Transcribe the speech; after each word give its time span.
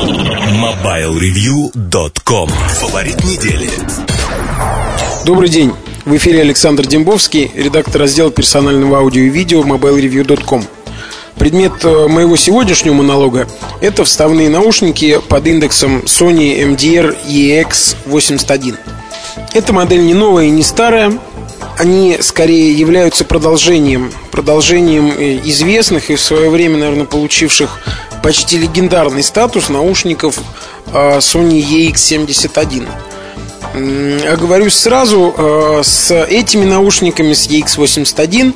MobileReview.com 0.00 2.48
Фаворит 2.48 3.22
недели 3.22 3.68
Добрый 5.26 5.50
день. 5.50 5.74
В 6.06 6.16
эфире 6.16 6.40
Александр 6.40 6.86
Дембовский, 6.86 7.50
редактор 7.54 8.00
раздела 8.00 8.30
персонального 8.30 9.00
аудио 9.00 9.24
и 9.24 9.28
видео 9.28 9.62
MobileReview.com. 9.62 10.64
Предмет 11.38 11.84
э, 11.84 12.06
моего 12.08 12.36
сегодняшнего 12.36 12.94
монолога– 12.94 13.46
это 13.82 14.04
вставные 14.04 14.48
наушники 14.48 15.20
под 15.28 15.46
индексом 15.46 15.98
Sony 16.06 16.58
MDR 16.74 17.14
EX81. 17.28 18.78
Эта 19.52 19.74
модель 19.74 20.06
не 20.06 20.14
новая 20.14 20.46
и 20.46 20.50
не 20.50 20.62
старая, 20.62 21.12
они 21.76 22.16
скорее 22.20 22.72
являются 22.72 23.26
продолжением, 23.26 24.10
продолжением 24.30 25.10
э, 25.10 25.40
известных 25.44 26.08
и 26.08 26.16
в 26.16 26.20
свое 26.20 26.48
время, 26.48 26.78
наверное, 26.78 27.04
получивших 27.04 27.80
почти 28.22 28.58
легендарный 28.58 29.22
статус 29.22 29.68
наушников 29.68 30.38
э, 30.92 31.18
Sony 31.18 31.60
EX71. 31.60 32.88
Оговорюсь 34.32 34.74
сразу, 34.74 35.34
э, 35.36 35.80
с 35.84 36.12
этими 36.12 36.64
наушниками, 36.64 37.32
с 37.32 37.48
EX81, 37.48 38.54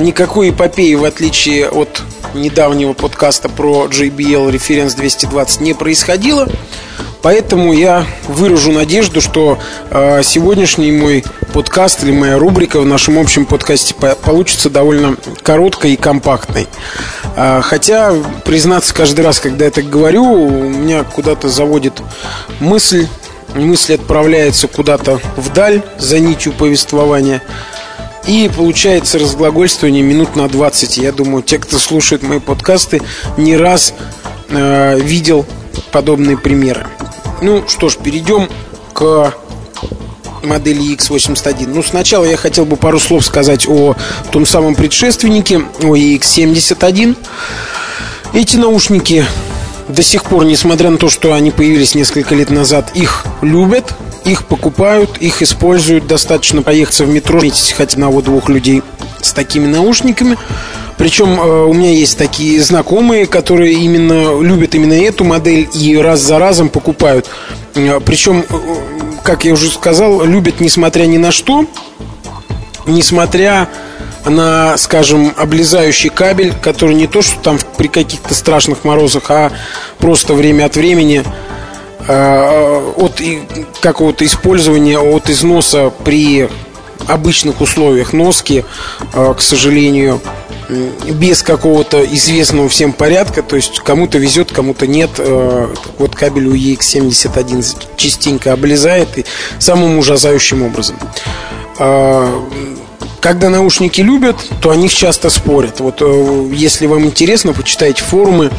никакой 0.00 0.50
эпопеи, 0.50 0.94
в 0.94 1.04
отличие 1.04 1.68
от 1.68 2.02
недавнего 2.34 2.94
подкаста 2.94 3.48
про 3.48 3.86
JBL 3.86 4.50
Reference 4.50 4.96
220, 4.96 5.60
не 5.60 5.74
происходило. 5.74 6.48
Поэтому 7.22 7.72
я 7.72 8.04
выражу 8.26 8.72
надежду, 8.72 9.20
что 9.20 9.58
э, 9.90 10.22
сегодняшний 10.24 10.90
мой 10.90 11.24
подкаст 11.52 12.02
или 12.02 12.10
моя 12.10 12.36
рубрика 12.36 12.80
в 12.80 12.86
нашем 12.86 13.16
общем 13.16 13.46
подкасте 13.46 13.94
получится 13.94 14.68
довольно 14.70 15.16
короткой 15.42 15.92
и 15.92 15.96
компактной. 15.96 16.66
Э, 17.36 17.60
хотя, 17.62 18.14
признаться, 18.44 18.94
каждый 18.94 19.24
раз, 19.24 19.40
когда 19.40 19.64
я 19.64 19.70
так 19.70 19.88
говорю, 19.88 20.24
у 20.24 20.68
меня 20.68 21.04
куда-то 21.04 21.48
заводит 21.48 22.02
мысль, 22.60 23.06
мысль 23.54 23.94
отправляется 23.94 24.68
куда-то 24.68 25.20
вдаль 25.36 25.82
за 25.98 26.18
нитью 26.18 26.52
повествования. 26.52 27.42
И 28.26 28.48
получается 28.54 29.18
разглагольствование 29.18 30.02
минут 30.02 30.36
на 30.36 30.48
20. 30.48 30.98
Я 30.98 31.12
думаю, 31.12 31.42
те, 31.42 31.58
кто 31.58 31.78
слушает 31.78 32.22
мои 32.22 32.38
подкасты, 32.38 33.02
не 33.36 33.56
раз 33.56 33.94
э, 34.48 34.98
видел 35.00 35.44
подобные 35.90 36.36
примеры. 36.36 36.86
Ну 37.40 37.66
что 37.66 37.88
ж, 37.88 37.96
перейдем 37.96 38.48
к 38.92 39.34
модели 40.42 40.94
X81. 40.94 41.68
Ну, 41.68 41.82
сначала 41.82 42.24
я 42.24 42.36
хотел 42.36 42.64
бы 42.64 42.76
пару 42.76 42.98
слов 42.98 43.24
сказать 43.24 43.66
о 43.68 43.94
том 44.30 44.46
самом 44.46 44.74
предшественнике, 44.74 45.62
о 45.82 45.96
X71. 45.96 47.16
Эти 48.34 48.56
наушники 48.56 49.24
до 49.88 50.02
сих 50.02 50.24
пор, 50.24 50.44
несмотря 50.44 50.90
на 50.90 50.96
то, 50.96 51.08
что 51.08 51.34
они 51.34 51.50
появились 51.50 51.94
несколько 51.94 52.34
лет 52.34 52.50
назад, 52.50 52.92
их 52.94 53.24
любят, 53.42 53.94
их 54.24 54.46
покупают, 54.46 55.18
их 55.18 55.42
используют. 55.42 56.06
Достаточно 56.06 56.62
поехать 56.62 57.00
в 57.00 57.08
метро, 57.08 57.38
встретить 57.38 57.72
хоть 57.72 57.94
одного-двух 57.94 58.48
людей 58.48 58.82
с 59.20 59.32
такими 59.32 59.66
наушниками. 59.66 60.36
Причем 60.96 61.40
э, 61.40 61.64
у 61.64 61.72
меня 61.72 61.90
есть 61.90 62.16
такие 62.16 62.62
знакомые, 62.62 63.26
которые 63.26 63.74
именно 63.74 64.40
любят 64.40 64.74
именно 64.74 64.92
эту 64.92 65.24
модель 65.24 65.68
и 65.74 65.96
раз 65.96 66.20
за 66.20 66.38
разом 66.38 66.68
покупают. 66.68 67.28
Э, 67.74 67.98
Причем, 68.04 68.44
э, 68.48 68.91
как 69.22 69.44
я 69.44 69.52
уже 69.52 69.70
сказал, 69.70 70.24
любят 70.24 70.60
несмотря 70.60 71.04
ни 71.04 71.18
на 71.18 71.32
что, 71.32 71.64
несмотря 72.86 73.68
на, 74.24 74.76
скажем, 74.76 75.34
облезающий 75.36 76.10
кабель, 76.10 76.52
который 76.60 76.94
не 76.94 77.06
то, 77.06 77.22
что 77.22 77.38
там 77.40 77.58
при 77.76 77.88
каких-то 77.88 78.34
страшных 78.34 78.84
морозах, 78.84 79.30
а 79.30 79.52
просто 79.98 80.34
время 80.34 80.66
от 80.66 80.76
времени 80.76 81.24
от 82.08 83.22
какого-то 83.80 84.24
использования, 84.24 84.98
от 84.98 85.30
износа 85.30 85.92
при 86.04 86.48
обычных 87.08 87.60
условиях 87.60 88.12
носки, 88.12 88.64
к 89.12 89.40
сожалению, 89.40 90.20
без 90.68 91.42
какого-то 91.42 92.04
известного 92.04 92.68
всем 92.68 92.92
порядка, 92.92 93.42
то 93.42 93.56
есть 93.56 93.80
кому-то 93.80 94.18
везет, 94.18 94.52
кому-то 94.52 94.86
нет. 94.86 95.10
Э, 95.18 95.68
вот 95.98 96.14
кабель 96.14 96.46
у 96.46 96.54
EX71 96.54 97.86
частенько 97.96 98.52
облезает 98.52 99.18
и 99.18 99.24
самым 99.58 99.98
ужасающим 99.98 100.62
образом. 100.62 100.96
Когда 103.22 103.50
наушники 103.50 104.00
любят, 104.00 104.34
то 104.60 104.70
о 104.70 104.76
них 104.76 104.92
часто 104.92 105.30
спорят. 105.30 105.78
Вот 105.78 105.98
э, 106.00 106.48
если 106.52 106.86
вам 106.86 107.04
интересно, 107.04 107.52
почитайте 107.52 108.02
форумы 108.02 108.50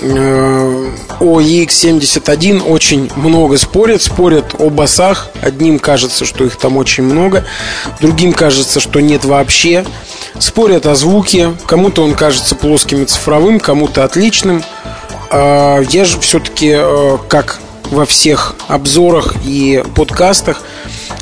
э, 0.00 0.90
о 1.18 1.40
EX71 1.40 2.62
очень 2.62 3.10
много 3.16 3.58
спорят, 3.58 4.00
спорят 4.00 4.54
о 4.60 4.70
басах. 4.70 5.30
Одним 5.42 5.80
кажется, 5.80 6.24
что 6.24 6.44
их 6.44 6.54
там 6.54 6.76
очень 6.76 7.02
много, 7.02 7.44
другим 8.00 8.32
кажется, 8.32 8.78
что 8.78 9.00
нет 9.00 9.24
вообще. 9.24 9.84
Спорят 10.38 10.86
о 10.86 10.94
звуке, 10.94 11.54
кому-то 11.66 12.04
он 12.04 12.14
кажется 12.14 12.54
плоским 12.54 13.02
и 13.02 13.06
цифровым, 13.06 13.58
кому-то 13.58 14.04
отличным. 14.04 14.62
А, 15.30 15.80
я 15.80 16.04
же 16.04 16.20
все-таки, 16.20 16.76
э, 16.78 17.18
как 17.28 17.58
во 17.90 18.06
всех 18.06 18.54
обзорах 18.68 19.34
и 19.44 19.82
подкастах, 19.96 20.62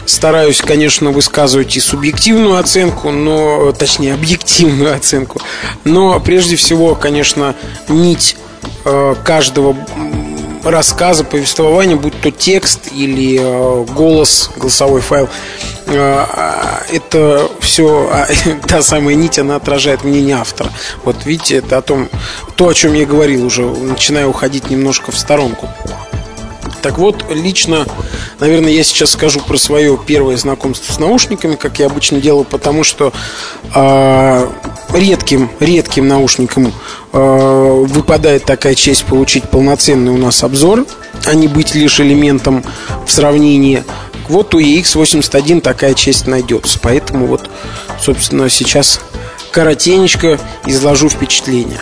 стараюсь, 0.06 0.60
конечно, 0.60 1.10
высказывать 1.10 1.76
и 1.76 1.80
субъективную 1.80 2.58
оценку, 2.58 3.10
но, 3.10 3.72
точнее, 3.72 4.14
объективную 4.14 4.94
оценку. 4.94 5.40
Но 5.84 6.18
прежде 6.20 6.56
всего, 6.56 6.94
конечно, 6.94 7.54
нить 7.88 8.36
э, 8.84 9.14
каждого 9.24 9.76
рассказа, 10.64 11.24
повествования, 11.24 11.96
будь 11.96 12.18
то 12.20 12.30
текст 12.30 12.92
или 12.92 13.38
э, 13.40 13.84
голос, 13.92 14.50
голосовой 14.56 15.00
файл, 15.00 15.28
э, 15.86 16.26
это 16.92 17.48
все, 17.60 18.08
а, 18.10 18.26
та 18.66 18.82
самая 18.82 19.14
нить, 19.14 19.38
она 19.38 19.56
отражает 19.56 20.04
мнение 20.04 20.36
автора. 20.36 20.70
Вот 21.04 21.26
видите, 21.26 21.56
это 21.56 21.78
о 21.78 21.82
том, 21.82 22.08
то, 22.56 22.68
о 22.68 22.74
чем 22.74 22.94
я 22.94 23.04
говорил 23.06 23.44
уже, 23.44 23.62
начинаю 23.62 24.30
уходить 24.30 24.70
немножко 24.70 25.12
в 25.12 25.18
сторонку. 25.18 25.68
Так 26.84 26.98
вот, 26.98 27.24
лично, 27.30 27.86
наверное, 28.40 28.70
я 28.70 28.84
сейчас 28.84 29.12
скажу 29.12 29.40
про 29.40 29.56
свое 29.56 29.98
первое 30.06 30.36
знакомство 30.36 30.92
с 30.92 30.98
наушниками, 30.98 31.54
как 31.54 31.78
я 31.78 31.86
обычно 31.86 32.20
делаю, 32.20 32.44
потому 32.44 32.84
что 32.84 33.10
э, 33.74 34.48
редким, 34.92 35.50
редким 35.60 36.06
наушникам 36.06 36.74
э, 37.14 37.84
выпадает 37.86 38.44
такая 38.44 38.74
честь 38.74 39.06
получить 39.06 39.44
полноценный 39.44 40.12
у 40.12 40.18
нас 40.18 40.44
обзор, 40.44 40.84
а 41.24 41.32
не 41.32 41.48
быть 41.48 41.74
лишь 41.74 42.00
элементом 42.00 42.62
в 43.06 43.10
сравнении. 43.10 43.82
Вот 44.28 44.54
у 44.54 44.60
EX81 44.60 45.62
такая 45.62 45.94
честь 45.94 46.26
найдется. 46.26 46.78
Поэтому 46.82 47.24
вот, 47.24 47.48
собственно, 47.98 48.50
сейчас 48.50 49.00
коротенечко 49.52 50.38
изложу 50.66 51.08
впечатление. 51.08 51.80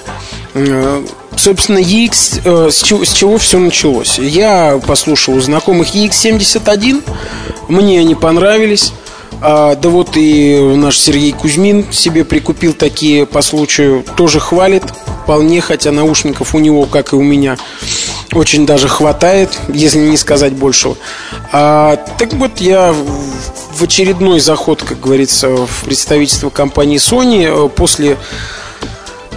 Собственно, 1.36 1.78
EX, 1.78 2.40
э, 2.44 2.70
с, 2.70 2.82
чего, 2.82 3.04
с 3.04 3.12
чего 3.12 3.38
все 3.38 3.58
началось? 3.58 4.18
Я 4.18 4.80
послушал 4.86 5.34
у 5.34 5.40
знакомых 5.40 5.94
EX71, 5.94 7.02
мне 7.68 8.00
они 8.00 8.14
понравились. 8.14 8.92
А, 9.44 9.74
да 9.74 9.88
вот 9.88 10.16
и 10.16 10.56
наш 10.76 10.98
Сергей 10.98 11.32
Кузьмин 11.32 11.86
себе 11.90 12.24
прикупил 12.24 12.74
такие 12.74 13.26
по 13.26 13.42
случаю, 13.42 14.04
тоже 14.16 14.38
хвалит 14.38 14.84
вполне, 15.24 15.60
хотя 15.60 15.90
наушников 15.90 16.54
у 16.54 16.58
него, 16.58 16.84
как 16.86 17.12
и 17.12 17.16
у 17.16 17.22
меня, 17.22 17.56
очень 18.32 18.66
даже 18.66 18.88
хватает, 18.88 19.50
если 19.68 19.98
не 19.98 20.16
сказать 20.16 20.52
большего. 20.52 20.96
А, 21.50 21.96
так 22.18 22.34
вот, 22.34 22.60
я 22.60 22.94
в 23.72 23.82
очередной 23.82 24.38
заход, 24.40 24.82
как 24.82 25.00
говорится, 25.00 25.48
в 25.48 25.84
представительство 25.84 26.50
компании 26.50 26.98
Sony 26.98 27.44
э, 27.46 27.68
после 27.68 28.18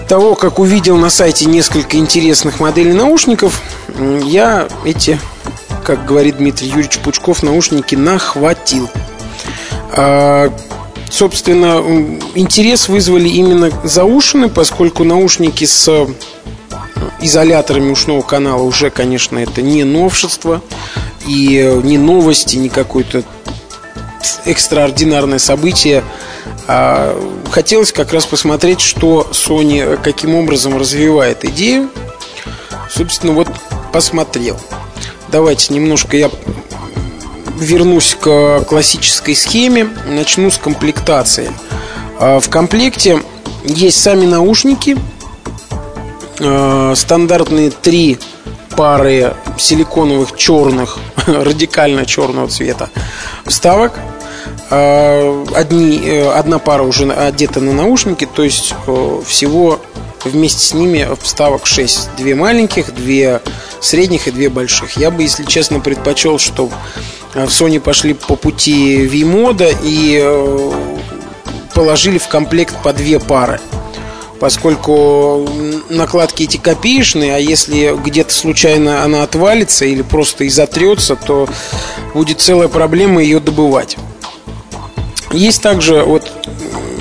того, 0.08 0.36
как 0.36 0.60
увидел 0.60 0.98
на 0.98 1.10
сайте 1.10 1.46
несколько 1.46 1.98
интересных 1.98 2.60
моделей 2.60 2.94
наушников, 2.94 3.62
я 4.24 4.68
эти, 4.84 5.20
как 5.84 6.06
говорит 6.06 6.38
Дмитрий 6.38 6.68
Юрьевич 6.68 7.00
Пучков, 7.00 7.44
наушники 7.44 7.96
нахватил. 7.96 8.90
А, 9.92 10.54
собственно, 11.10 11.82
интерес 12.36 12.88
вызвали 12.88 13.30
именно 13.30 13.72
заушины, 13.84 14.50
поскольку 14.50 15.04
наушники 15.04 15.66
с 15.66 16.08
изоляторами 17.22 17.92
ушного 17.92 18.22
канала 18.22 18.62
уже, 18.64 18.90
конечно, 18.90 19.40
это 19.40 19.62
не 19.62 19.84
новшество 19.84 20.62
и 21.26 21.80
не 21.84 21.98
новости, 21.98 22.58
не 22.58 22.70
какое-то 22.70 23.24
экстраординарное 24.46 25.40
событие. 25.40 26.04
А 26.68 27.16
хотелось 27.52 27.92
как 27.92 28.12
раз 28.12 28.26
посмотреть, 28.26 28.82
что 28.82 29.28
Sony 29.32 30.02
каким 30.02 30.36
образом 30.36 30.78
развивает 30.78 31.46
идею. 31.46 31.90
Собственно, 32.90 33.34
вот 33.34 33.48
посмотрел. 33.92 34.60
Давайте 35.30 35.74
немножко 35.74 36.18
я 36.18 36.30
вернусь 37.58 38.16
к 38.20 38.62
классической 38.68 39.36
схеме. 39.36 39.90
Начну 40.08 40.50
с 40.52 40.58
комплектации. 40.58 41.52
А, 42.20 42.40
в 42.40 42.50
комплекте 42.50 43.22
есть 43.64 44.02
сами 44.02 44.26
наушники. 44.26 44.98
А, 46.40 46.94
стандартные 46.96 47.72
три 47.72 48.20
пары 48.76 49.36
силиконовых 49.58 50.36
черных, 50.36 50.98
радикально 51.28 52.06
черного 52.06 52.48
цвета 52.48 52.90
вставок. 53.46 53.94
Э, 54.70 55.46
одни, 55.56 56.00
э, 56.04 56.30
одна 56.30 56.60
пара 56.60 56.84
уже 56.84 57.12
одета 57.12 57.62
на 57.62 57.72
наушники, 57.72 58.26
то 58.26 58.44
есть 58.44 58.74
всего 59.26 59.80
вместе 60.24 60.66
с 60.66 60.74
ними 60.74 61.08
вставок 61.22 61.66
6. 61.68 62.16
Две 62.18 62.34
маленьких, 62.36 62.94
две 62.94 63.42
средних 63.80 64.28
и 64.28 64.32
две 64.32 64.50
больших. 64.50 64.98
Я 64.98 65.12
бы, 65.12 65.22
если 65.22 65.44
честно, 65.44 65.80
предпочел, 65.80 66.40
чтобы 66.40 66.74
в 67.34 67.48
Sony 67.48 67.80
пошли 67.80 68.14
по 68.14 68.36
пути 68.36 69.08
V-мода 69.08 69.70
и 69.84 70.24
положили 71.76 72.18
в 72.18 72.28
комплект 72.28 72.76
по 72.82 72.94
две 72.94 73.20
пары 73.20 73.60
поскольку 74.40 75.48
накладки 75.90 76.44
эти 76.44 76.58
копеечные, 76.58 77.36
а 77.36 77.40
если 77.40 77.96
где-то 78.04 78.34
случайно 78.34 79.04
она 79.04 79.24
отвалится 79.24 79.86
или 79.86 80.02
просто 80.02 80.48
изотрется, 80.48 81.16
то 81.16 81.48
будет 82.14 82.42
целая 82.42 82.68
проблема 82.68 83.24
ее 83.24 83.40
добывать. 83.40 83.98
Есть 85.32 85.62
также 85.62 86.04
вот 86.04 86.32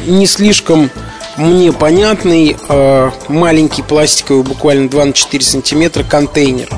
не 0.06 0.26
слишком 0.26 0.90
мне 1.36 1.72
понятный 1.72 2.56
э, 2.68 3.10
маленький 3.28 3.82
пластиковый, 3.82 4.44
буквально 4.44 4.88
2 4.88 5.04
на 5.04 5.12
4 5.12 5.44
сантиметра 5.44 6.04
контейнер. 6.04 6.68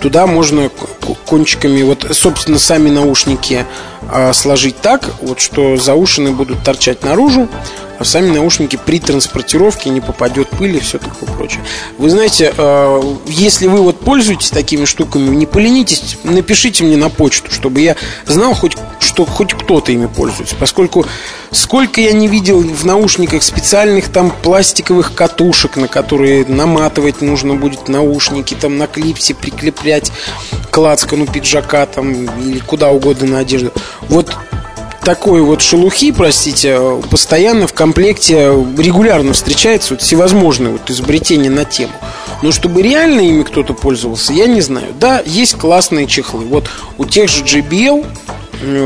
Туда 0.00 0.26
можно 0.26 0.70
кончиками, 1.26 1.82
вот, 1.82 2.06
собственно, 2.12 2.58
сами 2.58 2.88
наушники 2.88 3.66
э, 4.10 4.32
сложить 4.32 4.80
так, 4.80 5.10
вот, 5.20 5.40
что 5.40 5.76
заушины 5.76 6.30
будут 6.30 6.62
торчать 6.62 7.02
наружу, 7.02 7.48
а 8.00 8.04
сами 8.04 8.30
наушники 8.30 8.78
при 8.84 8.98
транспортировке 8.98 9.90
не 9.90 10.00
попадет 10.00 10.48
пыль 10.48 10.76
и 10.76 10.80
все 10.80 10.98
такое 10.98 11.28
прочее. 11.28 11.60
Вы 11.98 12.08
знаете, 12.08 12.50
э, 12.56 13.14
если 13.26 13.66
вы 13.66 13.82
вот 13.82 14.00
пользуетесь 14.00 14.48
такими 14.48 14.86
штуками, 14.86 15.36
не 15.36 15.44
поленитесь, 15.44 16.16
напишите 16.24 16.82
мне 16.82 16.96
на 16.96 17.10
почту, 17.10 17.50
чтобы 17.50 17.82
я 17.82 17.96
знал 18.26 18.54
хоть 18.54 18.74
что 19.00 19.26
хоть 19.26 19.52
кто-то 19.52 19.92
ими 19.92 20.06
пользуется. 20.06 20.56
Поскольку 20.56 21.04
сколько 21.50 22.00
я 22.00 22.12
не 22.12 22.26
видел 22.26 22.60
в 22.60 22.86
наушниках 22.86 23.42
специальных 23.42 24.08
там 24.08 24.30
пластиковых 24.30 25.14
катушек, 25.14 25.76
на 25.76 25.88
которые 25.88 26.46
наматывать 26.46 27.20
нужно 27.20 27.54
будет 27.54 27.88
наушники, 27.88 28.54
там 28.54 28.78
на 28.78 28.86
клипсе 28.86 29.34
прикреплять 29.34 30.10
к 30.70 30.78
лацкану 30.78 31.26
пиджака 31.26 31.84
там 31.86 32.12
или 32.12 32.60
куда 32.60 32.90
угодно 32.90 33.26
на 33.26 33.38
одежду. 33.40 33.72
Вот 34.02 34.34
такой 35.04 35.42
вот 35.42 35.62
шелухи, 35.62 36.12
простите, 36.12 36.78
постоянно 37.10 37.66
в 37.66 37.72
комплекте 37.72 38.52
регулярно 38.78 39.32
встречается 39.32 39.94
вот 39.94 40.02
всевозможные 40.02 40.72
вот 40.72 40.90
изобретения 40.90 41.50
на 41.50 41.64
тему. 41.64 41.92
Но 42.42 42.52
чтобы 42.52 42.82
реально 42.82 43.20
ими 43.20 43.42
кто-то 43.42 43.74
пользовался, 43.74 44.32
я 44.32 44.46
не 44.46 44.60
знаю. 44.60 44.88
Да, 44.98 45.22
есть 45.24 45.56
классные 45.56 46.06
чехлы. 46.06 46.44
Вот 46.44 46.70
у 46.96 47.04
тех 47.04 47.28
же 47.28 47.44
JBL, 47.44 48.06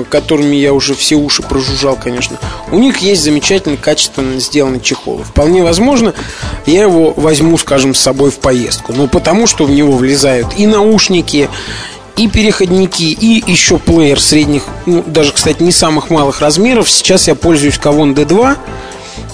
которыми 0.08 0.56
я 0.56 0.72
уже 0.72 0.94
все 0.94 1.16
уши 1.16 1.42
прожужжал, 1.42 1.96
конечно, 1.96 2.38
у 2.70 2.78
них 2.78 2.98
есть 2.98 3.22
замечательно 3.22 3.76
качественно 3.76 4.38
сделанный 4.38 4.80
чехол. 4.80 5.18
Вполне 5.18 5.62
возможно, 5.62 6.14
я 6.66 6.82
его 6.82 7.12
возьму, 7.16 7.58
скажем, 7.58 7.94
с 7.94 8.00
собой 8.00 8.30
в 8.30 8.38
поездку. 8.38 8.92
Ну, 8.92 9.08
потому 9.08 9.46
что 9.46 9.64
в 9.64 9.70
него 9.70 9.92
влезают 9.92 10.48
и 10.56 10.66
наушники, 10.66 11.48
и 12.16 12.28
переходники, 12.28 13.04
и 13.04 13.42
еще 13.50 13.78
плеер 13.78 14.20
средних, 14.20 14.64
ну, 14.86 15.02
даже, 15.06 15.32
кстати, 15.32 15.62
не 15.62 15.72
самых 15.72 16.10
малых 16.10 16.40
размеров. 16.40 16.90
Сейчас 16.90 17.26
я 17.28 17.34
пользуюсь 17.34 17.74
Kavon 17.74 18.14
D2. 18.14 18.56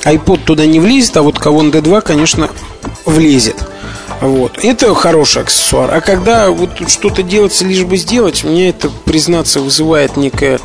iPod 0.05 0.45
туда 0.45 0.67
не 0.67 0.81
влезет, 0.81 1.17
а 1.17 1.23
вот 1.23 1.39
Kavon 1.39 1.71
D2, 1.71 2.01
конечно, 2.01 2.49
влезет. 3.05 3.57
Вот. 4.21 4.59
Это 4.63 4.95
хороший 4.95 5.43
аксессуар. 5.43 5.95
А 5.95 6.01
когда 6.01 6.51
вот 6.51 6.71
что-то 6.89 7.23
делается 7.23 7.65
лишь 7.65 7.85
бы 7.85 7.97
сделать, 7.97 8.45
мне 8.45 8.69
это, 8.69 8.91
признаться, 9.05 9.61
вызывает 9.61 10.17
некое 10.17 10.61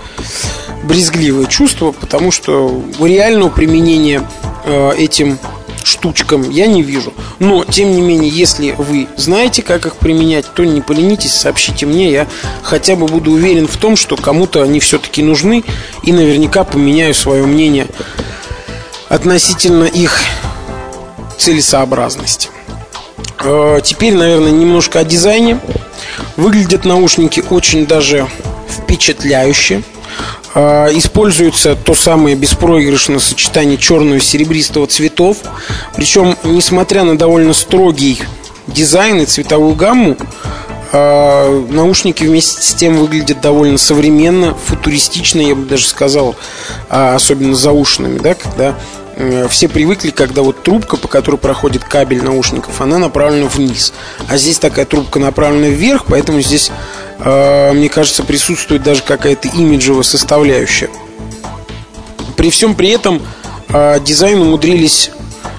брезгливое 0.84 1.46
чувство, 1.46 1.92
потому 1.92 2.32
что 2.32 2.84
реального 3.00 3.50
применения 3.50 4.28
э, 4.66 4.92
этим 4.98 5.40
штучкам 5.86 6.50
я 6.50 6.68
не 6.68 6.82
вижу. 6.82 7.14
Но, 7.40 7.64
тем 7.64 7.96
не 7.96 8.02
менее, 8.02 8.30
если 8.30 8.72
вы 8.78 9.08
знаете, 9.18 9.62
как 9.62 9.86
их 9.86 9.98
применять, 9.98 10.46
то 10.54 10.64
не 10.64 10.82
поленитесь, 10.82 11.34
сообщите 11.34 11.86
мне. 11.86 12.12
Я 12.12 12.28
хотя 12.64 12.96
бы 12.96 13.08
буду 13.08 13.32
уверен 13.32 13.68
в 13.68 13.78
том, 13.78 13.96
что 13.96 14.16
кому-то 14.16 14.62
они 14.62 14.80
все-таки 14.80 15.24
нужны. 15.24 15.64
И 16.04 16.12
наверняка 16.12 16.64
поменяю 16.64 17.14
свое 17.14 17.46
мнение 17.46 17.88
относительно 19.10 19.86
их 19.86 20.20
целесообразности. 21.38 22.50
Э, 23.44 23.80
теперь, 23.84 24.16
наверное, 24.16 24.52
немножко 24.52 25.00
о 25.00 25.04
дизайне. 25.04 25.60
Выглядят 26.36 26.86
наушники 26.86 27.44
очень 27.50 27.86
даже 27.86 28.28
впечатляюще. 28.70 29.84
А, 30.56 30.88
используется 30.88 31.76
то 31.76 31.94
самое 31.94 32.38
беспроигрышное 32.38 33.20
сочетание 33.20 33.78
черного 33.78 34.16
и 34.16 34.22
серебристого 34.22 34.88
цветов. 34.88 35.38
Причем, 35.96 36.38
несмотря 36.44 37.04
на 37.04 37.18
довольно 37.18 37.54
строгий 37.54 38.22
дизайн 38.66 39.20
и 39.20 39.26
цветовую 39.26 39.76
гамму, 39.76 40.16
а, 40.94 41.66
наушники 41.70 42.24
вместе 42.24 42.62
с 42.62 42.74
тем 42.74 42.98
выглядят 42.98 43.42
довольно 43.42 43.78
современно, 43.78 44.56
футуристично, 44.56 45.42
я 45.42 45.56
бы 45.56 45.66
даже 45.66 45.86
сказал, 45.86 46.38
а, 46.90 47.16
особенно 47.16 47.54
заушенными, 47.54 48.20
да, 48.20 48.34
когда 48.34 48.76
э, 49.18 49.48
все 49.50 49.68
привыкли, 49.68 50.12
когда 50.12 50.42
вот 50.42 50.64
трубка, 50.64 50.96
по 50.96 51.10
которой 51.10 51.36
проходит 51.36 51.84
кабель 51.84 52.24
наушников, 52.24 52.80
она 52.80 52.98
направлена 52.98 53.48
вниз. 53.48 53.92
А 54.30 54.38
здесь 54.38 54.58
такая 54.58 54.86
трубка 54.86 55.20
направлена 55.20 55.68
вверх, 55.68 56.06
поэтому 56.08 56.40
здесь 56.40 56.72
мне 57.20 57.90
кажется, 57.90 58.24
присутствует 58.24 58.84
даже 58.84 59.02
какая-то 59.02 59.48
имиджевая 59.48 60.04
составляющая. 60.04 60.90
При 62.36 62.50
всем 62.50 62.76
при 62.76 62.90
этом 62.90 63.22
а, 63.70 64.00
дизайн 64.00 64.42
умудрились 64.42 65.12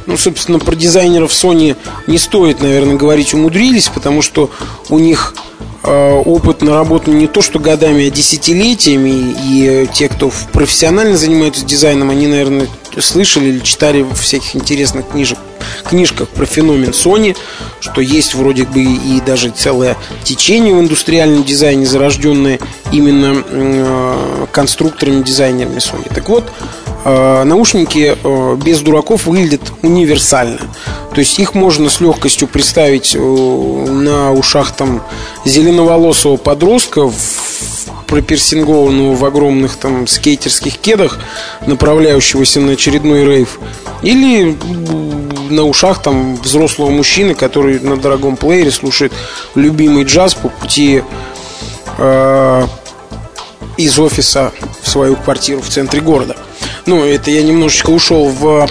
ну, 0.07 0.17
собственно, 0.17 0.59
про 0.59 0.77
дизайнеров 0.77 1.33
Sony 1.33 1.77
не 2.07 2.19
стоит, 2.19 2.61
наверное, 2.61 2.95
говорить 2.95 3.35
умудрились, 3.35 3.89
потому 3.89 4.23
что 4.23 4.51
у 4.89 5.01
них 5.01 5.35
э, 5.83 6.23
опыт 6.25 6.63
наработан 6.63 7.19
не 7.19 7.27
то 7.27 7.43
что 7.43 7.59
годами, 7.59 8.07
а 8.07 8.11
десятилетиями. 8.11 9.35
И 9.45 9.89
те, 9.93 10.09
кто 10.09 10.31
профессионально 10.53 11.17
занимаются 11.17 11.65
дизайном, 11.65 12.11
они, 12.11 12.29
наверное, 12.29 12.69
слышали 13.01 13.49
или 13.49 13.59
читали 13.59 14.07
всяких 14.15 14.55
интересных 14.55 15.09
книжек 15.09 15.39
книжках 15.85 16.29
про 16.29 16.47
феномен 16.47 16.91
Sony, 16.91 17.37
что 17.81 18.01
есть 18.01 18.35
вроде 18.35 18.65
бы 18.65 18.83
и 18.83 19.21
даже 19.25 19.51
целое 19.51 19.97
течение 20.25 20.75
в 20.75 20.81
индустриальном 20.81 21.45
дизайне, 21.45 21.87
зарожденное 21.87 22.59
именно 22.93 23.43
э, 23.49 24.47
конструкторами, 24.53 25.23
дизайнерами 25.23 25.79
Sony. 25.79 26.13
Так 26.13 26.29
вот, 26.29 26.45
э, 27.05 27.45
наушники 27.45 28.17
э, 28.23 28.57
без 28.65 28.81
дураков 28.81 29.27
выглядят 29.27 29.73
универсально. 29.83 30.61
То 31.15 31.21
есть 31.21 31.39
их 31.39 31.55
можно 31.55 31.89
с 31.89 32.01
легкостью 32.01 32.49
представить 32.49 33.15
э, 33.15 33.19
на 33.19 34.33
ушах 34.33 34.73
там 34.73 35.03
зеленоволосого 35.45 36.37
подростка 36.37 37.09
в 37.09 37.47
пропирсингованного 38.07 39.15
в 39.15 39.25
огромных 39.25 39.77
там 39.77 40.07
скейтерских 40.07 40.79
кедах, 40.79 41.19
направляющегося 41.67 42.61
на 42.61 42.73
очередной 42.73 43.25
рейв, 43.25 43.59
или 44.03 44.57
на 45.51 45.65
ушах 45.65 46.03
там 46.03 46.37
взрослого 46.37 46.91
мужчины, 46.91 47.35
который 47.35 47.79
на 47.81 47.97
дорогом 47.97 48.37
плеере 48.37 48.71
слушает 48.71 49.13
любимый 49.55 50.05
джаз 50.05 50.35
по 50.35 50.49
пути 50.49 51.03
э, 51.99 52.67
из 53.77 53.99
офиса 53.99 54.53
в 54.83 54.89
свою 54.89 55.17
квартиру 55.17 55.61
в 55.61 55.69
центре 55.69 56.01
города. 56.01 56.37
Ну, 56.87 57.05
это 57.05 57.31
я 57.31 57.43
немножечко 57.43 57.91
ушел 57.91 58.29
в 58.29 58.69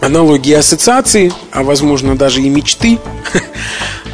аналогии 0.00 0.54
ассоциации, 0.54 1.32
а 1.52 1.62
возможно 1.62 2.16
даже 2.16 2.42
и 2.42 2.48
мечты. 2.48 2.98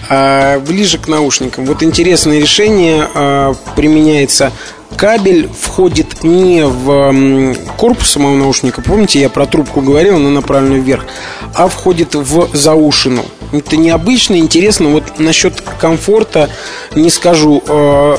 А, 0.09 0.61
ближе 0.61 0.99
к 0.99 1.09
наушникам. 1.09 1.65
Вот 1.65 1.83
интересное 1.83 2.39
решение 2.39 3.09
а, 3.13 3.55
применяется 3.75 4.53
кабель 4.97 5.49
входит 5.49 6.23
не 6.25 6.65
в 6.65 7.55
корпус 7.77 8.11
самого 8.11 8.37
наушника, 8.37 8.83
помните, 8.83 9.21
я 9.21 9.29
про 9.29 9.47
трубку 9.47 9.81
говорил, 9.81 10.17
она 10.17 10.31
направлена 10.31 10.77
вверх, 10.77 11.07
а 11.55 11.69
входит 11.69 12.15
в 12.15 12.55
заушину. 12.55 13.25
Это 13.53 13.77
необычно, 13.77 14.37
интересно. 14.37 14.89
Вот 14.89 15.19
насчет 15.19 15.61
комфорта 15.79 16.51
не 16.95 17.11
скажу. 17.11 17.63
Э, 17.67 18.17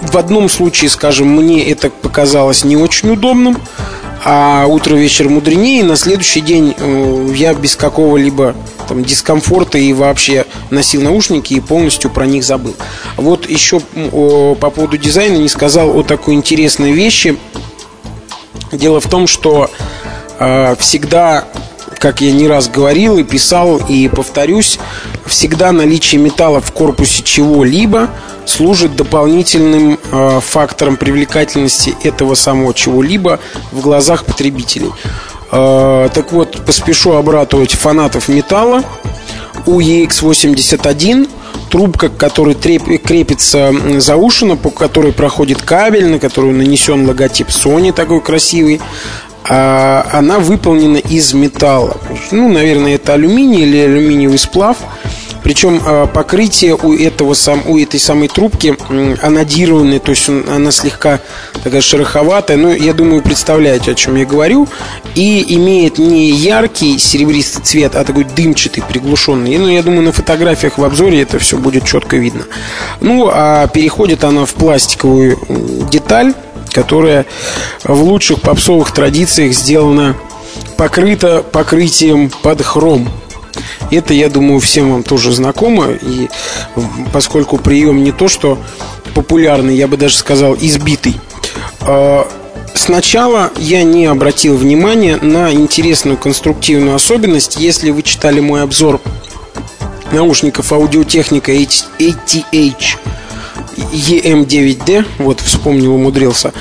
в 0.00 0.16
одном 0.16 0.48
случае, 0.48 0.90
скажем, 0.90 1.28
мне 1.28 1.68
это 1.70 1.90
показалось 1.90 2.64
не 2.64 2.76
очень 2.76 3.10
удобным, 3.10 3.58
а 4.24 4.66
утро 4.66 4.94
вечер 4.94 5.28
мудренее. 5.28 5.84
На 5.84 5.96
следующий 5.96 6.40
день 6.40 6.74
э, 6.76 7.32
я 7.34 7.54
без 7.54 7.76
какого-либо 7.76 8.54
там, 8.88 9.04
дискомфорта 9.04 9.78
и 9.78 9.92
вообще 9.92 10.46
носил 10.70 11.02
наушники 11.02 11.54
и 11.54 11.60
полностью 11.60 12.10
про 12.10 12.26
них 12.26 12.44
забыл. 12.44 12.74
Вот 13.16 13.48
еще 13.48 13.80
по 13.80 14.70
поводу 14.70 14.96
дизайна 14.96 15.36
не 15.36 15.48
сказал 15.48 15.96
о 15.96 16.02
такой 16.02 16.34
интересной 16.34 16.92
вещи. 16.92 17.36
Дело 18.72 19.00
в 19.00 19.08
том, 19.08 19.26
что 19.26 19.70
э, 20.38 20.76
всегда 20.78 21.44
как 21.98 22.20
я 22.20 22.32
не 22.32 22.46
раз 22.46 22.68
говорил 22.68 23.18
и 23.18 23.24
писал, 23.24 23.78
и 23.88 24.08
повторюсь, 24.08 24.78
всегда 25.28 25.72
наличие 25.72 26.20
металла 26.20 26.60
в 26.60 26.72
корпусе 26.72 27.22
чего-либо 27.22 28.10
служит 28.46 28.96
дополнительным 28.96 29.98
э, 30.10 30.40
фактором 30.40 30.96
привлекательности 30.96 31.94
этого 32.02 32.34
самого 32.34 32.74
чего-либо 32.74 33.38
в 33.72 33.80
глазах 33.80 34.24
потребителей. 34.24 34.90
Э, 35.52 36.08
так 36.12 36.32
вот, 36.32 36.64
поспешу 36.64 37.12
обратывать 37.12 37.72
фанатов 37.72 38.28
металла. 38.28 38.82
У 39.66 39.80
EX81 39.80 41.28
трубка, 41.68 42.08
к 42.08 42.16
которой 42.16 42.54
крепится 42.54 43.72
заушина, 43.98 44.56
по 44.56 44.70
которой 44.70 45.12
проходит 45.12 45.62
кабель, 45.62 46.08
на 46.08 46.18
которую 46.18 46.54
нанесен 46.54 47.06
логотип 47.06 47.48
Sony 47.48 47.92
такой 47.92 48.20
красивый, 48.20 48.80
а 49.48 50.06
она 50.12 50.38
выполнена 50.38 50.98
из 50.98 51.32
металла. 51.32 51.96
Ну, 52.30 52.48
наверное, 52.48 52.96
это 52.96 53.14
алюминий 53.14 53.62
или 53.62 53.78
алюминиевый 53.78 54.38
сплав. 54.38 54.76
Причем 55.42 55.80
а, 55.84 56.06
покрытие 56.06 56.74
у, 56.74 56.94
этого 56.94 57.34
у 57.66 57.78
этой 57.78 58.00
самой 58.00 58.28
трубки 58.28 58.76
анодированное, 59.22 59.98
то 59.98 60.10
есть 60.10 60.28
она 60.28 60.70
слегка 60.70 61.20
такая 61.62 61.80
шероховатая. 61.80 62.56
Ну, 62.56 62.72
я 62.72 62.92
думаю, 62.92 63.22
представляете, 63.22 63.92
о 63.92 63.94
чем 63.94 64.16
я 64.16 64.24
говорю. 64.24 64.68
И 65.14 65.54
имеет 65.54 65.98
не 65.98 66.30
яркий 66.30 66.98
серебристый 66.98 67.64
цвет, 67.64 67.94
а 67.94 68.04
такой 68.04 68.24
дымчатый, 68.24 68.82
приглушенный. 68.82 69.56
Ну, 69.58 69.68
я 69.68 69.82
думаю, 69.82 70.02
на 70.02 70.12
фотографиях 70.12 70.78
в 70.78 70.84
обзоре 70.84 71.22
это 71.22 71.38
все 71.38 71.56
будет 71.58 71.84
четко 71.84 72.16
видно. 72.16 72.44
Ну, 73.00 73.30
а 73.32 73.66
переходит 73.68 74.24
она 74.24 74.44
в 74.44 74.54
пластиковую 74.54 75.38
деталь 75.90 76.34
которая 76.70 77.26
в 77.82 78.02
лучших 78.02 78.40
попсовых 78.40 78.92
традициях 78.92 79.52
сделана 79.52 80.16
покрыта 80.76 81.42
покрытием 81.42 82.30
под 82.42 82.62
хром. 82.62 83.08
Это, 83.90 84.14
я 84.14 84.28
думаю, 84.28 84.60
всем 84.60 84.92
вам 84.92 85.02
тоже 85.02 85.32
знакомо. 85.32 85.88
И 85.90 86.28
поскольку 87.12 87.58
прием 87.58 88.02
не 88.02 88.12
то, 88.12 88.28
что 88.28 88.58
популярный, 89.14 89.76
я 89.76 89.88
бы 89.88 89.96
даже 89.96 90.16
сказал, 90.16 90.54
избитый. 90.54 91.20
А, 91.80 92.28
сначала 92.74 93.50
я 93.56 93.82
не 93.82 94.06
обратил 94.06 94.56
внимания 94.56 95.16
на 95.16 95.52
интересную 95.52 96.16
конструктивную 96.16 96.94
особенность. 96.94 97.56
Если 97.56 97.90
вы 97.90 98.02
читали 98.02 98.40
мой 98.40 98.62
обзор 98.62 99.00
наушников 100.12 100.72
аудиотехника 100.72 101.52
ATH 101.52 102.98
EM9D, 103.92 105.04
вот 105.18 105.40
вспомнил, 105.40 105.94
умудрился, 105.94 106.52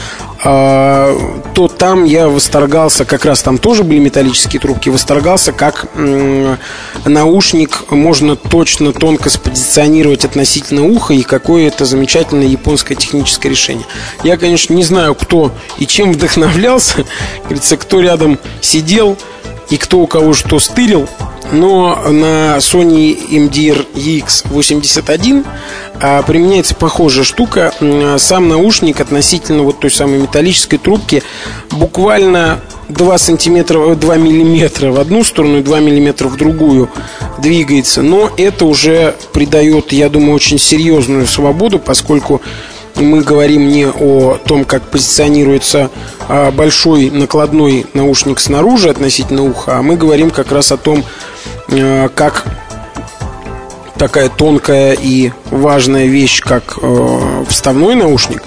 то 0.47 1.67
там 1.67 2.05
я 2.05 2.29
восторгался, 2.29 3.03
как 3.03 3.25
раз 3.25 3.41
там 3.41 3.57
тоже 3.57 3.83
были 3.83 3.99
металлические 3.99 4.61
трубки, 4.61 4.87
восторгался, 4.87 5.51
как 5.51 5.87
наушник 7.05 7.91
можно 7.91 8.37
точно, 8.37 8.93
тонко 8.93 9.29
спозиционировать 9.29 10.23
относительно 10.23 10.85
уха 10.85 11.13
и 11.13 11.23
какое 11.23 11.67
это 11.67 11.83
замечательное 11.83 12.47
японское 12.47 12.95
техническое 12.95 13.49
решение. 13.49 13.85
Я, 14.23 14.37
конечно, 14.37 14.73
не 14.73 14.83
знаю, 14.83 15.15
кто 15.15 15.51
и 15.79 15.85
чем 15.85 16.13
вдохновлялся, 16.13 17.03
говорится, 17.43 17.75
кто 17.75 17.99
рядом 17.99 18.39
сидел 18.61 19.17
и 19.69 19.75
кто 19.75 19.99
у 19.99 20.07
кого 20.07 20.33
что 20.33 20.59
стырил, 20.59 21.09
но 21.51 21.95
на 22.09 22.57
Sony 22.57 23.17
MDR 23.29 23.85
EX81 23.95 25.45
а, 25.99 26.21
применяется 26.23 26.75
похожая 26.75 27.23
штука. 27.23 27.73
Сам 28.17 28.49
наушник 28.49 28.99
относительно 28.99 29.63
вот 29.63 29.79
той 29.79 29.91
самой 29.91 30.19
металлической 30.19 30.77
трубки 30.77 31.23
буквально 31.71 32.59
2 32.89 33.17
сантиметра, 33.17 33.95
2 33.95 34.15
миллиметра 34.17 34.91
в 34.91 34.99
одну 34.99 35.23
сторону 35.23 35.59
и 35.59 35.63
2 35.63 35.79
миллиметра 35.79 36.27
в 36.27 36.37
другую 36.37 36.89
двигается. 37.39 38.01
Но 38.01 38.29
это 38.37 38.65
уже 38.65 39.15
придает, 39.33 39.91
я 39.91 40.09
думаю, 40.09 40.35
очень 40.35 40.59
серьезную 40.59 41.27
свободу, 41.27 41.79
поскольку 41.79 42.41
мы 42.95 43.21
говорим 43.21 43.67
не 43.67 43.87
о 43.87 44.37
том, 44.45 44.65
как 44.65 44.83
позиционируется 44.83 45.89
а, 46.27 46.51
большой 46.51 47.09
накладной 47.09 47.85
наушник 47.93 48.39
снаружи 48.39 48.89
относительно 48.89 49.43
уха, 49.43 49.77
а 49.77 49.81
мы 49.81 49.97
говорим 49.97 50.31
как 50.31 50.51
раз 50.51 50.71
о 50.71 50.77
том, 50.77 51.03
как 51.69 52.45
такая 53.97 54.29
тонкая 54.29 54.93
и 54.93 55.31
важная 55.51 56.05
вещь, 56.05 56.41
как 56.41 56.77
э, 56.81 57.43
вставной 57.49 57.95
наушник, 57.95 58.43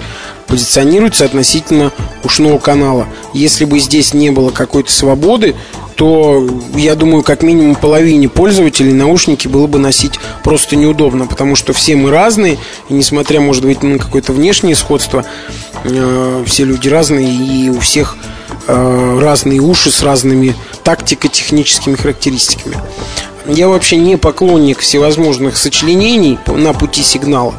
позиционируется 0.47 1.25
относительно 1.25 1.93
ушного 2.25 2.59
канала. 2.59 3.07
Если 3.33 3.65
бы 3.65 3.79
здесь 3.79 4.15
не 4.15 4.31
было 4.31 4.51
какой-то 4.51 4.91
свободы, 4.91 5.55
то, 5.95 6.47
я 6.75 6.95
думаю, 6.95 7.23
как 7.23 7.43
минимум 7.43 7.75
половине 7.75 8.29
пользователей 8.29 8.93
наушники 8.93 9.49
было 9.49 9.67
бы 9.67 9.79
носить 9.79 10.19
просто 10.43 10.75
неудобно, 10.75 11.27
потому 11.27 11.57
что 11.57 11.73
все 11.73 11.95
мы 11.95 12.11
разные, 12.11 12.59
и 12.89 12.95
несмотря, 12.95 13.41
может 13.41 13.65
быть, 13.65 13.83
на 13.83 13.99
какое-то 13.99 14.33
внешнее 14.33 14.75
сходство, 14.75 15.25
э, 15.85 16.45
все 16.47 16.65
люди 16.65 16.89
разные, 16.89 17.29
и 17.29 17.69
у 17.69 17.81
всех 17.81 18.17
э, 18.17 18.27
разные 18.67 19.61
уши 19.61 19.91
с 19.91 20.03
разными 20.03 20.55
тактико-техническими 20.85 21.97
характеристиками. 21.97 22.77
Я 23.47 23.69
вообще 23.69 23.97
не 23.97 24.17
поклонник 24.17 24.79
всевозможных 24.79 25.57
сочленений 25.57 26.39
на 26.47 26.73
пути 26.73 27.03
сигнала. 27.03 27.55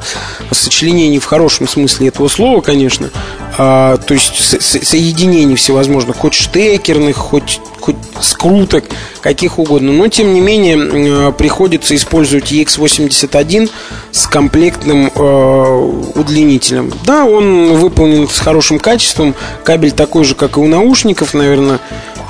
Сочленений 0.51 1.19
в 1.19 1.25
хорошем 1.25 1.67
смысле 1.67 2.07
этого 2.07 2.27
слова, 2.27 2.61
конечно. 2.61 3.09
А, 3.57 3.97
то 3.97 4.13
есть 4.13 4.35
со 4.35 4.61
соединений 4.61 5.55
всевозможных, 5.55 6.17
хоть 6.17 6.33
штекерных, 6.33 7.17
хоть, 7.17 7.59
хоть 7.79 7.95
скруток, 8.21 8.85
каких 9.21 9.59
угодно. 9.59 9.91
Но, 9.91 10.07
тем 10.07 10.33
не 10.33 10.41
менее, 10.41 11.31
приходится 11.33 11.95
использовать 11.95 12.51
EX81 12.51 13.69
с 14.11 14.27
комплектным 14.27 15.11
э, 15.13 15.91
удлинителем. 16.15 16.91
Да, 17.05 17.25
он 17.25 17.75
выполнен 17.75 18.27
с 18.27 18.39
хорошим 18.39 18.79
качеством. 18.79 19.35
Кабель 19.63 19.91
такой 19.91 20.23
же, 20.23 20.35
как 20.35 20.57
и 20.57 20.59
у 20.59 20.67
наушников, 20.67 21.33
наверное, 21.33 21.79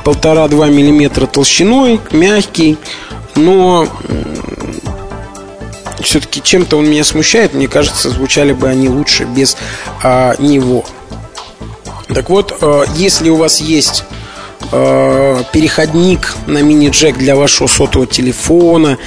полтора-два 0.03 0.67
миллиметра 0.67 1.27
толщиной, 1.27 1.99
мягкий 2.11 2.77
но 3.35 3.87
все-таки 6.01 6.41
чем-то 6.41 6.77
он 6.77 6.89
меня 6.89 7.03
смущает. 7.03 7.53
Мне 7.53 7.67
кажется, 7.67 8.09
звучали 8.09 8.53
бы 8.53 8.67
они 8.67 8.89
лучше 8.89 9.25
без 9.25 9.57
а, 10.03 10.35
него. 10.39 10.83
Так 12.13 12.29
вот, 12.29 12.57
а, 12.61 12.83
если 12.95 13.29
у 13.29 13.35
вас 13.35 13.61
есть 13.61 14.03
а, 14.71 15.43
переходник 15.51 16.35
на 16.47 16.61
мини-джек 16.61 17.17
для 17.17 17.35
вашего 17.35 17.67
сотового 17.67 18.07
телефона 18.07 18.97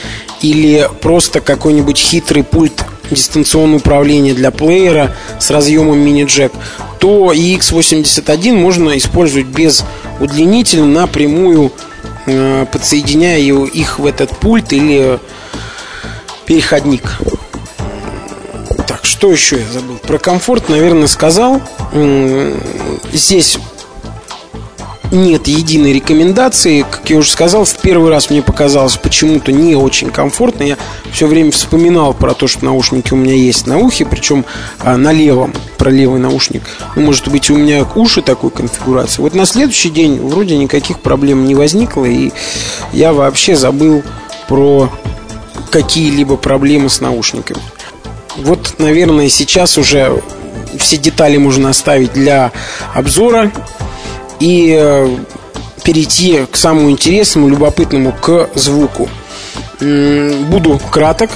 или 0.43 0.89
просто 1.01 1.41
какой-нибудь 1.41 1.99
хитрый 1.99 2.43
пульт 2.45 2.85
дистанционного 3.11 3.79
управления 3.79 4.35
для 4.35 4.51
плеера 4.51 5.15
с 5.39 5.51
разъемом 5.51 5.99
мини-джек, 5.99 6.53
то 6.99 7.33
EX81 7.33 8.55
можно 8.55 8.97
использовать 8.97 9.47
без 9.47 9.85
удлинителя 10.21 10.85
напрямую 10.85 11.71
Э, 12.27 12.65
подсоединяя 12.73 13.39
их 13.39 13.99
в 13.99 14.07
этот 14.07 14.31
пульт 14.31 14.73
или 14.73 15.19
переходник. 16.47 17.19
Что 19.25 19.33
еще 19.33 19.57
я 19.57 19.73
забыл? 19.73 19.97
Про 20.07 20.19
комфорт, 20.19 20.69
наверное, 20.69 21.07
сказал. 21.07 21.63
Здесь 23.11 23.57
нет 25.13 25.49
единой 25.49 25.95
рекомендации. 25.95 26.83
Как 26.83 27.09
я 27.09 27.17
уже 27.17 27.31
сказал, 27.31 27.65
в 27.65 27.75
первый 27.79 28.11
раз 28.11 28.29
мне 28.29 28.43
показалось 28.43 28.99
почему-то 28.99 29.51
не 29.51 29.77
очень 29.77 30.11
комфортно. 30.11 30.65
Я 30.65 30.77
все 31.11 31.27
время 31.27 31.53
вспоминал 31.53 32.13
про 32.13 32.35
то, 32.35 32.47
что 32.47 32.67
наушники 32.67 33.15
у 33.15 33.17
меня 33.17 33.33
есть 33.33 33.67
на 33.67 33.79
ухе, 33.79 34.05
причем 34.05 34.45
а, 34.81 34.99
на 34.99 35.11
левом, 35.11 35.55
про 35.79 35.89
левый 35.89 36.21
наушник. 36.21 36.65
Ну, 36.95 37.01
может 37.01 37.29
быть, 37.29 37.49
у 37.49 37.57
меня 37.57 37.87
уши 37.95 38.21
такой 38.21 38.51
конфигурации. 38.51 39.23
Вот 39.23 39.35
на 39.35 39.47
следующий 39.47 39.89
день 39.89 40.21
вроде 40.21 40.59
никаких 40.59 41.01
проблем 41.01 41.47
не 41.47 41.55
возникло, 41.55 42.05
и 42.05 42.31
я 42.93 43.15
вообще 43.15 43.57
забыл 43.57 44.03
про 44.49 44.91
какие-либо 45.71 46.37
проблемы 46.37 46.91
с 46.91 47.01
наушниками. 47.01 47.63
Наверное, 48.79 49.29
сейчас 49.29 49.79
уже 49.79 50.23
все 50.79 50.97
детали 50.97 51.37
можно 51.37 51.71
оставить 51.71 52.13
для 52.13 52.53
обзора 52.95 53.53
и 54.41 54.77
э, 54.79 55.17
перейти 55.85 56.47
к 56.51 56.57
самому 56.57 56.91
интересному, 56.91 57.49
любопытному, 57.49 58.13
к 58.13 58.51
звуку. 58.55 59.09
Буду 59.81 60.81
краток, 60.91 61.31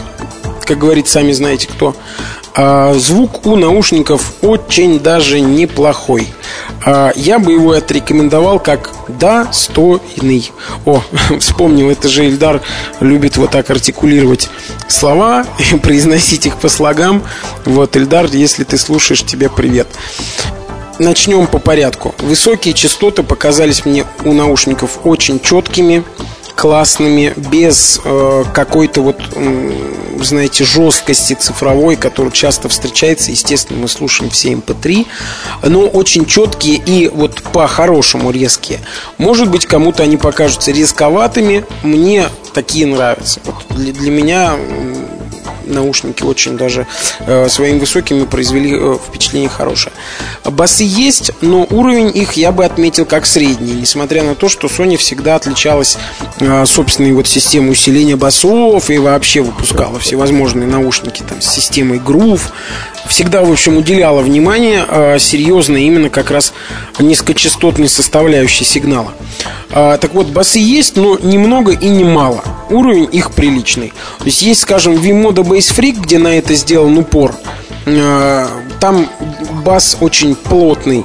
как 0.64 0.78
говорит, 0.78 1.09
сами 1.09 1.33
знаете 1.33 1.68
кто. 1.68 1.95
А, 2.55 2.95
звук 2.95 3.47
у 3.47 3.57
наушников 3.57 4.33
очень 4.43 5.00
даже 5.00 5.40
неплохой. 5.40 6.28
А, 6.85 7.12
я 7.14 7.38
бы 7.38 7.52
его 7.52 7.73
отрекомендовал 7.73 8.59
как 8.59 8.90
достойный. 9.09 10.50
О, 10.85 11.02
вспомнил, 11.38 11.90
это 11.90 12.09
же 12.09 12.26
Ильдар 12.26 12.61
любит 13.00 13.37
вот 13.37 13.50
так 13.50 13.71
артикулировать 13.71 14.49
слова 14.88 15.47
и 15.73 15.76
произносить 15.76 16.47
их 16.47 16.57
по 16.57 16.69
слогам. 16.69 17.23
Вот, 17.64 17.97
Ильдар, 17.97 18.26
если 18.26 18.64
ты 18.64 18.78
слушаешь, 18.78 19.25
тебе 19.25 19.49
привет 19.49 19.88
начнем 20.99 21.47
по 21.47 21.59
порядку. 21.59 22.14
Высокие 22.19 22.75
частоты 22.75 23.23
показались 23.23 23.85
мне 23.85 24.05
у 24.25 24.33
наушников 24.33 24.99
очень 25.05 25.40
четкими, 25.40 26.05
классными, 26.59 27.33
без 27.37 28.00
э, 28.05 28.45
какой-то 28.53 29.00
вот, 29.03 29.17
э, 29.33 29.71
знаете, 30.21 30.65
жесткости 30.65 31.35
цифровой, 31.35 31.95
которая 31.95 32.33
часто 32.33 32.69
встречается. 32.69 33.31
Естественно, 33.31 33.79
мы 33.79 33.88
слушаем 33.88 34.29
все 34.31 34.53
MP3, 34.53 35.07
эм 35.62 35.73
но 35.73 35.87
очень 35.87 36.27
четкие 36.27 36.77
и 36.77 37.07
вот 37.07 37.43
по-хорошему 37.53 38.33
резкие. 38.33 38.81
Может 39.19 39.49
быть, 39.49 39.67
кому-то 39.67 40.03
они 40.03 40.17
покажутся 40.17 40.73
резковатыми. 40.73 41.65
Мне 41.85 42.29
такие 42.53 42.87
нравятся. 42.87 43.38
Вот 43.45 43.55
для, 43.79 43.93
для 43.93 44.11
меня 44.11 44.57
наушники 45.68 46.22
очень 46.22 46.56
даже 46.56 46.87
э, 47.20 47.48
своими 47.48 47.78
высокими 47.78 48.25
произвели 48.25 48.75
э, 48.75 48.98
впечатление 49.06 49.48
хорошее. 49.48 49.92
Басы 50.44 50.84
есть, 50.84 51.32
но 51.40 51.66
уровень 51.70 52.10
их 52.16 52.34
я 52.34 52.52
бы 52.52 52.64
отметил 52.64 53.04
как 53.04 53.26
средний, 53.26 53.72
несмотря 53.72 54.22
на 54.22 54.34
то, 54.34 54.48
что 54.48 54.68
Sony 54.68 54.96
всегда 54.96 55.37
отличалась 55.37 55.98
э, 56.40 56.66
собственной 56.66 57.12
вот 57.12 57.26
системой 57.26 57.72
усиления 57.72 58.16
басов 58.16 58.90
и 58.90 58.98
вообще 58.98 59.42
выпускала 59.42 59.98
всевозможные 59.98 60.66
наушники 60.68 61.22
там 61.28 61.40
с 61.40 61.48
системой 61.48 61.98
Groove, 61.98 62.42
всегда, 63.08 63.42
в 63.42 63.50
общем, 63.50 63.76
уделяла 63.76 64.20
внимание 64.20 64.84
э, 64.87 65.18
серьезно 65.18 65.76
именно 65.76 66.10
как 66.10 66.30
раз 66.30 66.52
низкочастотной 66.98 67.88
составляющей 67.88 68.64
сигнала. 68.64 69.12
А, 69.70 69.98
так 69.98 70.14
вот, 70.14 70.28
басы 70.28 70.58
есть, 70.58 70.96
но 70.96 71.18
немного 71.18 71.72
и 71.72 71.88
немало. 71.88 72.42
Уровень 72.70 73.08
их 73.12 73.32
приличный. 73.32 73.92
То 74.18 74.25
есть 74.25 74.42
есть, 74.42 74.60
скажем, 74.60 74.94
V-Moda 74.96 75.42
Bass 75.42 75.75
Freak, 75.75 76.00
где 76.00 76.18
на 76.18 76.37
это 76.37 76.54
сделан 76.54 76.98
упор. 76.98 77.34
А, 77.87 78.48
там 78.80 79.08
бас 79.64 79.96
очень 80.00 80.34
плотный. 80.34 81.04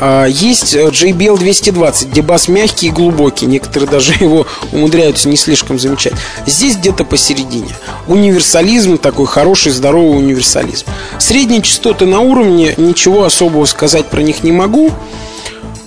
А, 0.00 0.24
есть 0.26 0.74
JBL 0.74 1.38
220, 1.38 2.08
где 2.08 2.22
бас 2.22 2.48
мягкий 2.48 2.88
и 2.88 2.90
глубокий. 2.90 3.46
Некоторые 3.46 3.88
даже 3.88 4.12
его 4.20 4.46
умудряются 4.72 5.28
не 5.28 5.36
слишком 5.36 5.78
замечать. 5.78 6.14
Здесь 6.46 6.76
где-то 6.76 7.04
посередине. 7.04 7.74
Универсализм 8.06 8.98
такой 8.98 9.26
хороший, 9.26 9.72
здоровый 9.72 10.18
универсализм. 10.18 10.86
Средние 11.18 11.62
частоты 11.62 12.06
на 12.06 12.20
уровне, 12.20 12.74
ничего 12.76 13.24
особого 13.24 13.66
сказать 13.66 14.06
про 14.06 14.22
них 14.22 14.42
не 14.42 14.52
могу. 14.52 14.90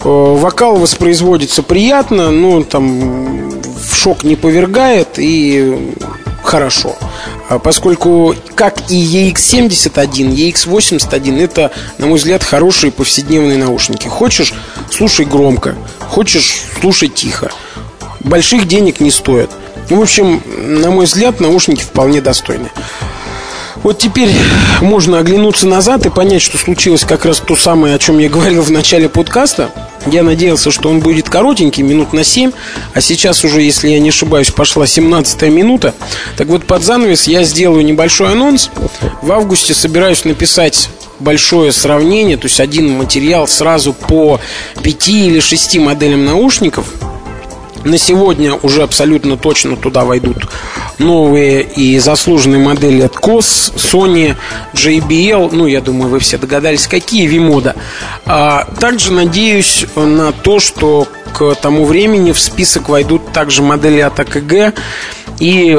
Э, 0.03 0.07
вокал 0.07 0.77
воспроизводится 0.77 1.63
приятно, 1.63 2.29
но 2.29 2.63
там 2.63 3.62
в 3.87 3.95
шок 3.95 4.23
не 4.23 4.35
повергает 4.35 5.17
и 5.17 5.93
хорошо. 6.43 6.95
А 7.49 7.59
поскольку 7.59 8.35
как 8.55 8.91
и 8.91 9.31
EX71, 9.31 10.53
EX81 10.53 11.43
это, 11.43 11.71
на 11.97 12.07
мой 12.07 12.17
взгляд, 12.17 12.43
хорошие 12.43 12.91
повседневные 12.91 13.57
наушники. 13.57 14.07
Хочешь, 14.07 14.53
слушай 14.91 15.25
громко, 15.25 15.75
хочешь, 15.99 16.61
слушай 16.79 17.09
тихо. 17.09 17.51
Больших 18.19 18.67
денег 18.67 18.99
не 18.99 19.11
стоят. 19.11 19.51
В 19.89 19.99
общем, 19.99 20.41
на 20.45 20.91
мой 20.91 21.05
взгляд, 21.05 21.39
наушники 21.39 21.83
вполне 21.83 22.21
достойны. 22.21 22.69
Вот 23.83 23.97
теперь 23.97 24.29
можно 24.81 25.19
оглянуться 25.19 25.67
назад 25.67 26.05
и 26.05 26.09
понять, 26.09 26.41
что 26.41 26.57
случилось 26.57 27.03
как 27.03 27.25
раз 27.25 27.39
то 27.39 27.57
самое, 27.57 27.95
о 27.95 27.99
чем 27.99 28.17
я 28.17 28.29
говорил 28.29 28.61
в 28.61 28.71
начале 28.71 29.09
подкаста. 29.09 29.71
Я 30.07 30.23
надеялся, 30.23 30.71
что 30.71 30.89
он 30.89 30.99
будет 30.99 31.29
коротенький, 31.29 31.83
минут 31.83 32.13
на 32.13 32.23
7, 32.23 32.51
а 32.93 33.01
сейчас 33.01 33.43
уже, 33.43 33.61
если 33.61 33.89
я 33.89 33.99
не 33.99 34.09
ошибаюсь, 34.09 34.51
пошла 34.51 34.85
17 34.85 35.43
минута. 35.43 35.93
Так 36.37 36.47
вот, 36.47 36.65
под 36.65 36.83
занавес 36.83 37.27
я 37.27 37.43
сделаю 37.43 37.85
небольшой 37.85 38.31
анонс. 38.31 38.69
В 39.21 39.31
августе 39.31 39.73
собираюсь 39.73 40.25
написать 40.25 40.89
большое 41.19 41.71
сравнение, 41.71 42.37
то 42.37 42.47
есть 42.47 42.59
один 42.59 42.89
материал 42.91 43.47
сразу 43.47 43.93
по 43.93 44.39
5 44.81 45.07
или 45.09 45.39
6 45.39 45.77
моделям 45.77 46.25
наушников– 46.25 46.87
на 47.83 47.97
сегодня 47.97 48.53
уже 48.55 48.83
абсолютно 48.83 49.37
точно 49.37 49.75
туда 49.75 50.05
войдут 50.05 50.47
новые 50.99 51.63
и 51.63 51.97
заслуженные 51.99 52.59
модели 52.59 53.01
от 53.01 53.15
COS, 53.15 53.75
Sony, 53.75 54.35
JBL. 54.73 55.49
Ну, 55.51 55.67
я 55.67 55.81
думаю, 55.81 56.09
вы 56.09 56.19
все 56.19 56.37
догадались, 56.37 56.87
какие 56.87 57.27
V-мода. 57.27 57.75
А, 58.25 58.65
также 58.79 59.11
надеюсь 59.11 59.85
на 59.95 60.31
то, 60.31 60.59
что 60.59 61.07
к 61.33 61.55
тому 61.55 61.85
времени 61.85 62.31
в 62.31 62.39
список 62.39 62.89
войдут 62.89 63.31
также 63.31 63.63
модели 63.63 63.99
от 63.99 64.19
АКГ 64.19 64.75
и 65.39 65.77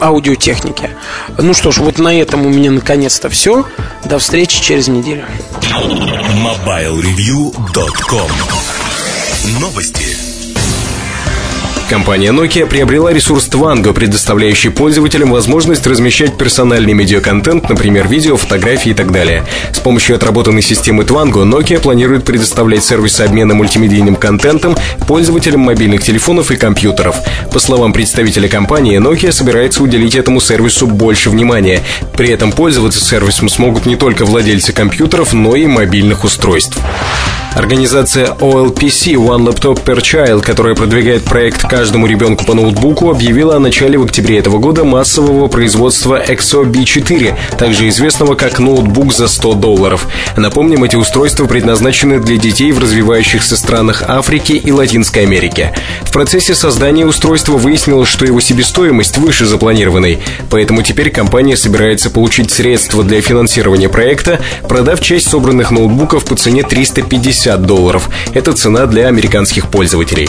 аудиотехники. 0.00 0.90
Ну 1.38 1.54
что 1.54 1.72
ж, 1.72 1.78
вот 1.78 1.98
на 1.98 2.14
этом 2.14 2.44
у 2.46 2.50
меня 2.50 2.70
наконец-то 2.70 3.30
все. 3.30 3.64
До 4.04 4.18
встречи 4.18 4.62
через 4.62 4.88
неделю. 4.88 5.24
MobileReview.com 5.62 8.30
Новости. 9.60 10.23
Компания 11.94 12.32
Nokia 12.32 12.66
приобрела 12.66 13.12
ресурс 13.12 13.48
Twango, 13.48 13.92
предоставляющий 13.92 14.70
пользователям 14.70 15.30
возможность 15.30 15.86
размещать 15.86 16.36
персональный 16.36 16.92
медиаконтент, 16.92 17.68
например, 17.68 18.08
видео, 18.08 18.36
фотографии 18.36 18.90
и 18.90 18.94
так 18.94 19.12
далее. 19.12 19.44
С 19.72 19.78
помощью 19.78 20.16
отработанной 20.16 20.60
системы 20.60 21.04
Twango 21.04 21.44
Nokia 21.44 21.78
планирует 21.78 22.24
предоставлять 22.24 22.82
сервисы 22.82 23.20
обмена 23.20 23.54
мультимедийным 23.54 24.16
контентом 24.16 24.76
пользователям 25.06 25.60
мобильных 25.60 26.02
телефонов 26.02 26.50
и 26.50 26.56
компьютеров. 26.56 27.14
По 27.52 27.60
словам 27.60 27.92
представителя 27.92 28.48
компании, 28.48 28.98
Nokia 28.98 29.30
собирается 29.30 29.80
уделить 29.80 30.16
этому 30.16 30.40
сервису 30.40 30.88
больше 30.88 31.30
внимания. 31.30 31.80
При 32.16 32.28
этом 32.28 32.50
пользоваться 32.50 33.04
сервисом 33.04 33.48
смогут 33.48 33.86
не 33.86 33.94
только 33.94 34.24
владельцы 34.24 34.72
компьютеров, 34.72 35.32
но 35.32 35.54
и 35.54 35.68
мобильных 35.68 36.24
устройств. 36.24 36.76
Организация 37.54 38.34
OLPC 38.40 39.14
One 39.14 39.46
Laptop 39.46 39.84
Per 39.84 39.98
Child, 39.98 40.42
которая 40.42 40.74
продвигает 40.74 41.22
проект 41.22 41.62
«Каждому 41.84 42.06
ребенку 42.06 42.46
по 42.46 42.54
ноутбуку», 42.54 43.10
объявила 43.10 43.56
о 43.56 43.58
начале 43.58 43.98
в 43.98 44.04
октябре 44.04 44.38
этого 44.38 44.58
года 44.58 44.84
массового 44.84 45.48
производства 45.48 46.18
Exo 46.18 46.64
B4, 46.64 47.34
также 47.58 47.88
известного 47.90 48.36
как 48.36 48.58
ноутбук 48.58 49.12
за 49.12 49.28
100 49.28 49.52
долларов. 49.52 50.06
Напомним, 50.34 50.84
эти 50.84 50.96
устройства 50.96 51.44
предназначены 51.44 52.20
для 52.20 52.38
детей 52.38 52.72
в 52.72 52.78
развивающихся 52.78 53.58
странах 53.58 54.02
Африки 54.08 54.52
и 54.52 54.72
Латинской 54.72 55.24
Америки. 55.24 55.72
В 56.04 56.12
процессе 56.12 56.54
создания 56.54 57.04
устройства 57.04 57.58
выяснилось, 57.58 58.08
что 58.08 58.24
его 58.24 58.40
себестоимость 58.40 59.18
выше 59.18 59.44
запланированной, 59.44 60.20
поэтому 60.48 60.80
теперь 60.80 61.10
компания 61.10 61.56
собирается 61.56 62.08
получить 62.08 62.50
средства 62.50 63.04
для 63.04 63.20
финансирования 63.20 63.90
проекта, 63.90 64.40
продав 64.66 65.02
часть 65.02 65.28
собранных 65.28 65.70
ноутбуков 65.70 66.24
по 66.24 66.34
цене 66.34 66.62
350 66.62 67.44
50 67.44 67.62
долларов. 67.66 68.08
Это 68.32 68.52
цена 68.52 68.86
для 68.86 69.08
американских 69.08 69.68
пользователей. 69.68 70.28